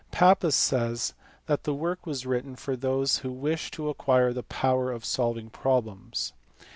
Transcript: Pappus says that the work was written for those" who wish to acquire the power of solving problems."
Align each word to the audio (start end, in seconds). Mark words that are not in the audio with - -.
Pappus 0.11 0.55
says 0.55 1.13
that 1.45 1.63
the 1.63 1.75
work 1.75 2.07
was 2.07 2.25
written 2.25 2.55
for 2.55 2.75
those" 2.75 3.17
who 3.19 3.31
wish 3.31 3.69
to 3.69 3.87
acquire 3.87 4.33
the 4.33 4.41
power 4.41 4.91
of 4.91 5.05
solving 5.05 5.51
problems." 5.51 6.33